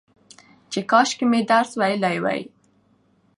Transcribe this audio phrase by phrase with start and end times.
[0.71, 2.41] چې کاشکي مې درس ويلى وى